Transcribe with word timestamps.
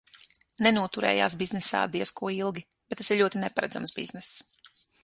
Nenoturējās 0.67 1.35
biznesā 1.43 1.83
diez 1.97 2.15
ko 2.23 2.33
ilgi, 2.39 2.67
bet 2.87 3.03
tas 3.03 3.13
ir 3.17 3.23
ļoti 3.25 3.45
neparedzams 3.45 3.97
bizness. 4.01 4.35